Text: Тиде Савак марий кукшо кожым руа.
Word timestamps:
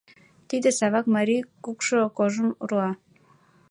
Тиде 0.49 0.69
Савак 0.77 1.05
марий 1.15 1.43
кукшо 1.63 1.97
кожым 2.17 2.49
руа. 2.67 2.91